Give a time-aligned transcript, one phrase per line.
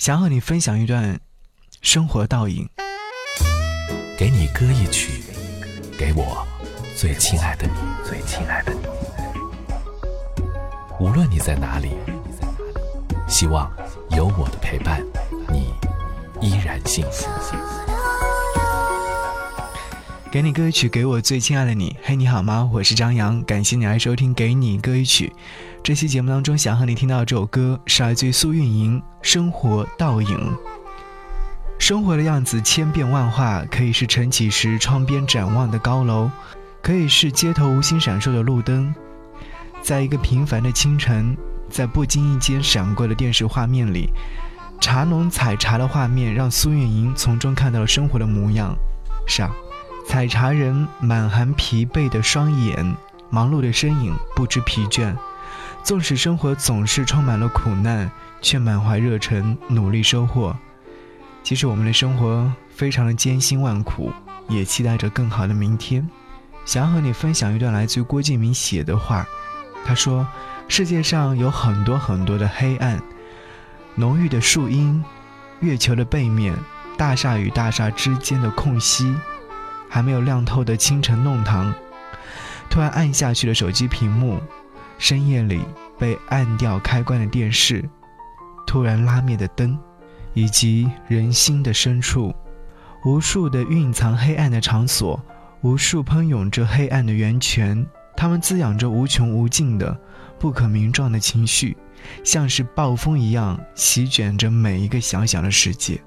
[0.00, 1.20] 想和你分享一段
[1.82, 2.66] 生活倒影。
[4.16, 5.22] 给你歌一曲，
[5.98, 6.42] 给我
[6.96, 8.80] 最亲爱的你，最亲爱的你。
[10.98, 11.90] 无论你在哪里，
[13.28, 13.70] 希望
[14.12, 15.04] 有我的陪伴，
[15.52, 15.74] 你
[16.40, 17.89] 依然幸福。
[20.30, 21.96] 给你歌曲，给我最亲爱的你。
[22.04, 22.70] 嘿，你好吗？
[22.72, 25.26] 我是张扬，感谢你来收听《给你歌曲》。
[25.82, 30.38] 这期节目当中，想和你听到这首歌是来自苏运莹《生活倒影》。
[31.80, 36.30] 生活的样子千变万化，可以是晨起时窗边展望的高楼，
[36.80, 38.94] 可以是街头无心闪烁的路灯。
[39.82, 41.36] 在一个平凡的清晨，
[41.68, 44.08] 在不经意间闪过的电视画面里，
[44.80, 48.72] 茶农采茶的画面让苏运莹从中看到了生活的模样。
[49.26, 49.50] 是啊。
[50.10, 52.96] 采茶人满含疲惫的双眼，
[53.30, 55.14] 忙碌的身影不知疲倦。
[55.84, 58.10] 纵使生活总是充满了苦难，
[58.42, 60.56] 却满怀热忱，努力收获。
[61.44, 64.12] 其实我们的生活非常的艰辛万苦，
[64.48, 66.10] 也期待着更好的明天。
[66.64, 69.24] 想要和你分享一段来自于郭敬明写的话，
[69.86, 70.26] 他说
[70.66, 73.00] ：“世界上有很多很多的黑暗，
[73.94, 75.04] 浓郁的树荫，
[75.60, 76.52] 月球的背面，
[76.98, 79.14] 大厦与大厦之间的空隙。”
[79.90, 81.74] 还没有亮透的清晨弄堂，
[82.70, 84.40] 突然按下去的手机屏幕，
[84.98, 85.60] 深夜里
[85.98, 87.84] 被按掉开关的电视，
[88.64, 89.76] 突然拉灭的灯，
[90.32, 92.32] 以及人心的深处，
[93.04, 95.20] 无数的蕴藏黑暗的场所，
[95.62, 97.84] 无数喷涌着黑暗的源泉，
[98.16, 99.98] 它们滋养着无穷无尽的
[100.38, 101.76] 不可名状的情绪，
[102.22, 106.00] 像是暴风一样席卷着每一个小小的世界。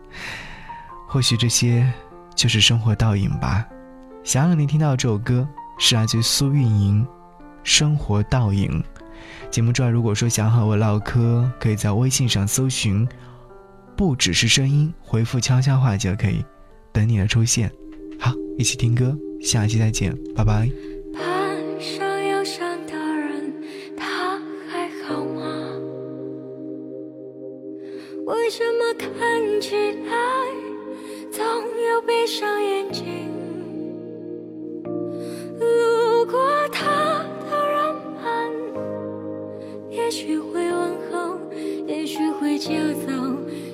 [1.08, 1.90] 或许这些。
[2.34, 3.66] 就是生活倒影吧。
[4.24, 5.46] 想让你听到这首歌，
[5.78, 7.04] 是来自苏运莹
[7.64, 8.70] 《生活倒影》。
[9.50, 13.06] 节目之外，如果说想和我唠嗑，可以在微信上搜寻
[13.96, 16.44] “不只是声音”，回复悄悄话就可以，
[16.92, 17.70] 等你的出现。
[18.18, 20.91] 好，一起听歌，下期再见，拜拜。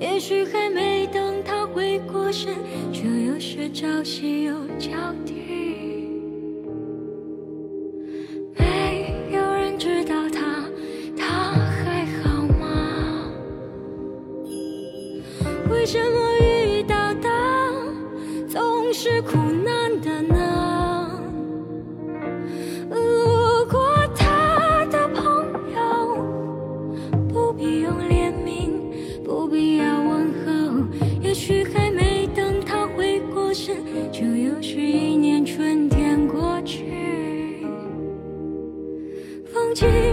[0.00, 2.54] 也许还没等他回过神，
[2.90, 4.90] 就又是朝夕又交
[5.26, 5.34] 替。
[8.56, 10.64] 没有人知道他，
[11.16, 13.30] 他还好吗？
[15.70, 17.28] 为什么遇到他
[18.48, 18.80] 总？
[18.92, 19.69] 是苦难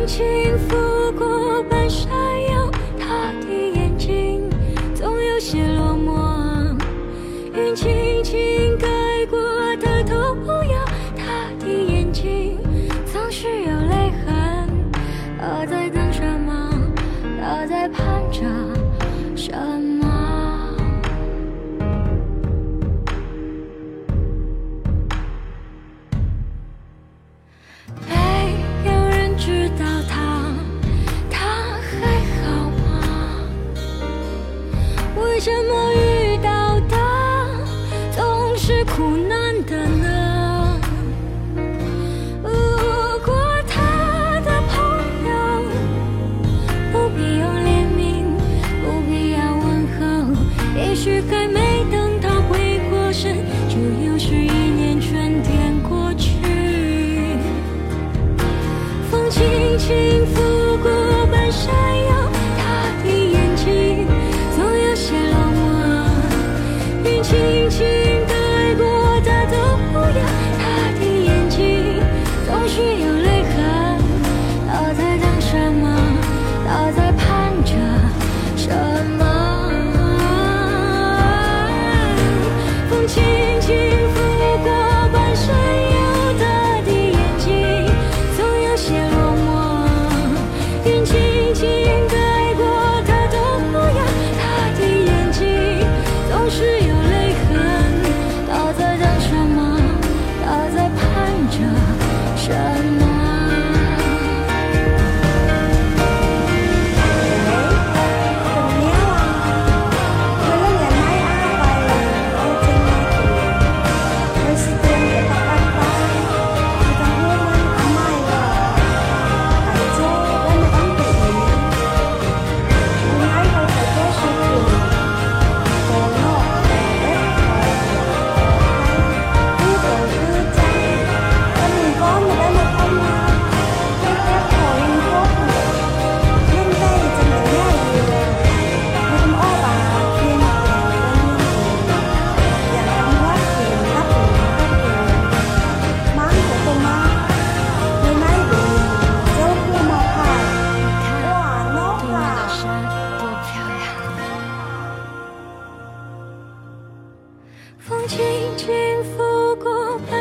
[0.07, 0.46] 去
[35.37, 36.97] 为什么遇到的
[38.11, 40.79] 总是苦难的呢？
[42.41, 42.49] 路
[43.23, 43.35] 过
[43.67, 44.73] 他的朋
[45.29, 45.61] 友，
[46.91, 48.25] 不必用怜悯，
[48.81, 50.33] 不必要问候。
[50.75, 53.37] 也许还没等他回过神，
[53.69, 53.77] 就
[54.09, 54.33] 又是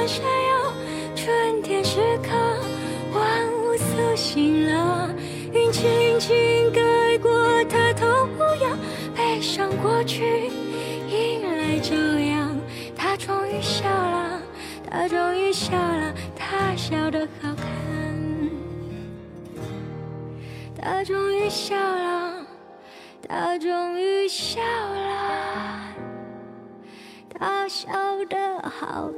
[0.06, 0.73] 闪耀
[1.17, 2.31] 春天时刻
[3.12, 5.12] 万物苏醒了
[5.53, 8.06] 云轻轻盖过他头
[8.61, 8.79] 崖
[9.17, 10.49] 悲伤过去
[11.08, 12.56] 迎来朝阳
[12.94, 14.41] 他终于笑了
[14.88, 17.67] 他终于笑了他笑得好看
[20.81, 22.47] 他终于笑了
[23.29, 25.97] 他终于笑了
[27.29, 27.88] 他笑
[28.31, 28.37] 得
[28.70, 29.11] 好